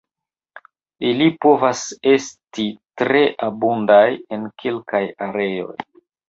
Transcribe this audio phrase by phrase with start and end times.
[1.09, 2.65] Ili povas esti
[3.03, 4.01] tre abundaj
[4.39, 5.79] en kelkaj areoj.